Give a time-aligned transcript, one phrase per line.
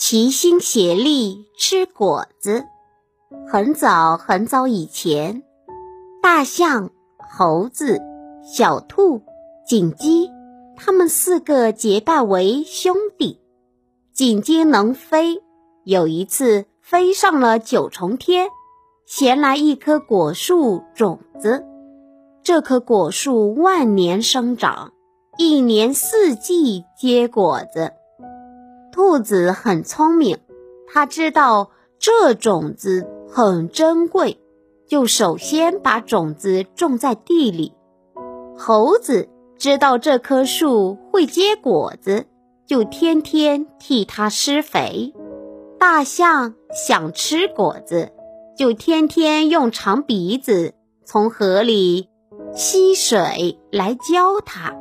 [0.00, 2.64] 齐心协力吃果子。
[3.50, 5.42] 很早很早以前，
[6.22, 8.00] 大象、猴子、
[8.44, 9.20] 小兔、
[9.66, 10.30] 锦鸡，
[10.76, 13.40] 他们四个结拜为兄弟。
[14.14, 15.42] 锦鸡能飞，
[15.82, 18.48] 有一次飞上了九重天，
[19.04, 21.66] 衔来一棵果树种子。
[22.44, 24.92] 这棵果树万年生长，
[25.38, 27.94] 一年四季结果子。
[28.98, 30.38] 兔子很聪明，
[30.92, 31.70] 它知道
[32.00, 34.40] 这种子很珍贵，
[34.88, 37.74] 就首先把种子种在地里。
[38.56, 42.26] 猴子知道这棵树会结果子，
[42.66, 45.14] 就天天替它施肥。
[45.78, 48.10] 大象想吃果子，
[48.56, 52.08] 就天天用长鼻子从河里。
[52.52, 54.74] 吸水来浇它，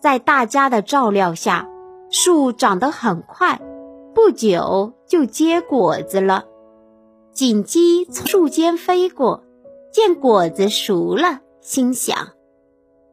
[0.00, 1.68] 在大家的照料下，
[2.10, 3.60] 树长得很快，
[4.14, 6.44] 不久就结果子了。
[7.32, 9.44] 锦鸡从树间飞过，
[9.92, 12.16] 见果子熟了，心想：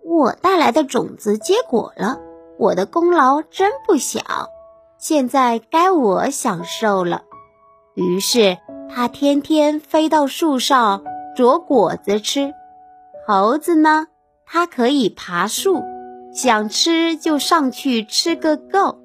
[0.03, 2.19] 我带来的种子结果了，
[2.57, 4.21] 我的功劳真不小，
[4.97, 7.23] 现在该我享受了。
[7.93, 8.57] 于是，
[8.89, 11.03] 它天天飞到树上
[11.35, 12.53] 啄果子吃。
[13.27, 14.07] 猴子呢？
[14.45, 15.81] 它可以爬树，
[16.35, 18.99] 想吃就上去吃个够。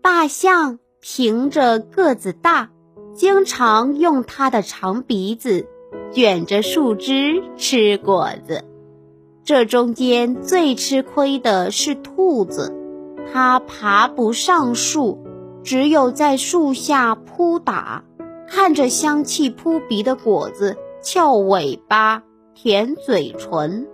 [0.00, 2.70] 大象凭着个子大，
[3.14, 5.66] 经常用它的长鼻子
[6.12, 8.64] 卷着树枝吃果子。
[9.44, 12.74] 这中间最吃亏的是兔子，
[13.30, 15.18] 它爬不上树，
[15.62, 18.02] 只有在树下扑打，
[18.48, 22.22] 看着香气扑鼻的果子，翘尾巴。
[22.54, 23.86] 舔嘴唇，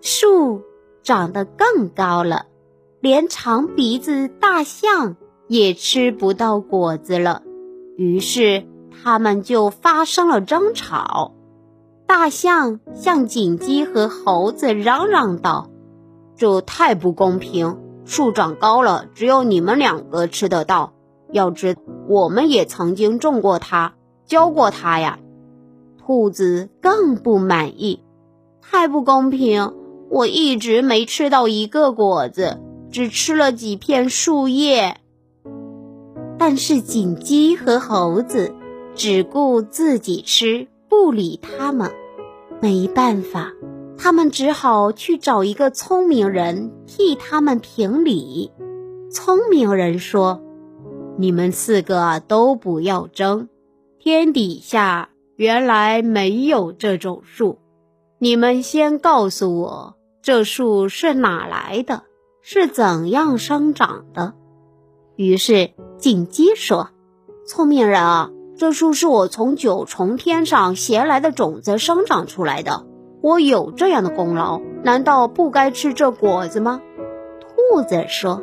[0.00, 0.62] 树
[1.06, 2.46] 长得更高了，
[3.00, 5.14] 连长鼻子大象
[5.46, 7.42] 也吃不到果子了。
[7.96, 11.32] 于是他们就发生了争吵。
[12.08, 15.70] 大象向锦鸡和猴子嚷嚷道
[16.34, 17.78] ：“这太不公平！
[18.04, 20.92] 树长高了，只有你们两个吃得到。
[21.30, 21.76] 要知
[22.08, 23.94] 我们也曾经种过它，
[24.24, 25.20] 浇过它呀。”
[26.04, 28.02] 兔子更不满意。
[28.60, 29.72] 太不公平！
[30.08, 34.96] 我一直没吃到一个果子，只吃了几片树叶。
[36.38, 38.54] 但是锦鸡和猴子
[38.94, 41.90] 只顾自己吃，不理他们。
[42.60, 43.52] 没办法，
[43.98, 48.50] 他们只好去找一个聪明人替他们评理。
[49.10, 50.42] 聪明人说
[51.18, 53.48] ：“你们四个都不要争，
[53.98, 57.58] 天底下原来没有这种树。”
[58.18, 62.04] 你们先告诉我，这树是哪来的？
[62.40, 64.32] 是怎样生长的？
[65.16, 66.88] 于是锦鸡说
[67.46, 72.86] ：“聪明人啊，这树是我从九重天上衔来的种子生长出来的。
[73.20, 76.80] 我有这样的功劳，难道不该吃这果子吗？”
[77.74, 78.42] 兔子说：“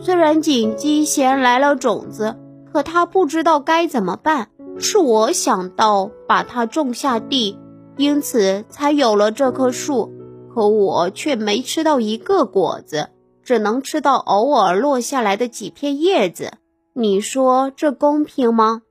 [0.00, 2.36] 虽然锦鸡衔来了种子，
[2.72, 4.48] 可他不知道该怎么办。
[4.78, 7.58] 是我想到把它种下地。”
[7.96, 10.12] 因此才有了这棵树，
[10.52, 13.10] 可我却没吃到一个果子，
[13.42, 16.54] 只能吃到偶尔落下来的几片叶子。
[16.92, 18.82] 你说这公平吗？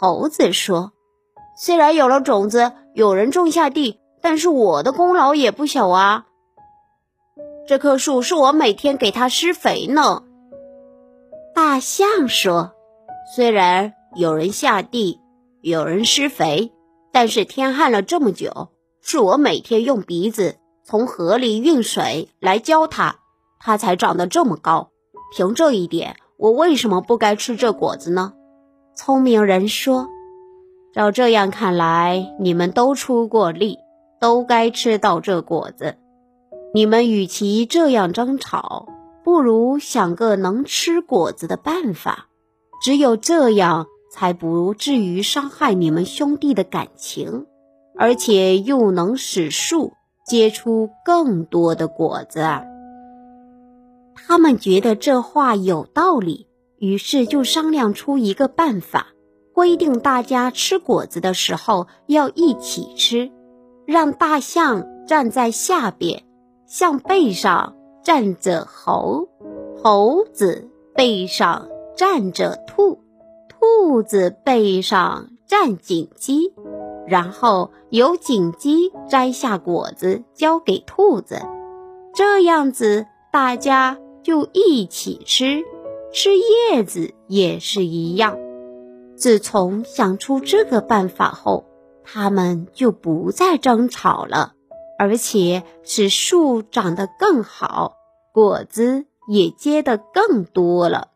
[0.00, 0.92] 猴子说
[1.58, 6.26] ：“虽然有了种子，有人种下地，但是我的功劳也不小啊。
[7.66, 10.22] 这棵树是我每天给它施肥呢。”
[11.54, 12.72] 大象说
[13.34, 15.20] ：“虽然有人下地，
[15.60, 16.72] 有人施肥。”
[17.20, 18.68] 但是天旱了这么久，
[19.02, 23.16] 是我每天用鼻子从河里运水来浇它，
[23.58, 24.90] 它才长得这么高。
[25.34, 28.34] 凭这一点，我为什么不该吃这果子呢？
[28.94, 30.06] 聪明人说
[30.94, 33.78] ：“照这样看来，你们都出过力，
[34.20, 35.96] 都该吃到这果子。
[36.72, 38.86] 你们与其这样争吵，
[39.24, 42.28] 不如想个能吃果子的办法。
[42.80, 47.46] 只有这样。”才不至于伤害你们兄弟的感情，
[47.96, 49.92] 而且又能使树
[50.26, 52.40] 结出更多的果子。
[54.14, 59.08] 他们觉得这话有道理，于是就商量出一个办法，
[59.54, 63.30] 规定大家吃果子的时候要一起吃，
[63.86, 66.24] 让大象站在下边，
[66.66, 69.28] 象背上站着猴，
[69.82, 73.00] 猴子背上站着兔。
[73.60, 76.52] 兔子背上站锦鸡，
[77.08, 81.42] 然后由锦鸡摘下果子交给兔子，
[82.14, 85.64] 这样子大家就一起吃，
[86.12, 88.38] 吃叶子也是一样。
[89.16, 91.64] 自从想出这个办法后，
[92.04, 94.52] 他们就不再争吵了，
[94.98, 97.94] 而且使树长得更好，
[98.32, 101.07] 果子也结得更多了。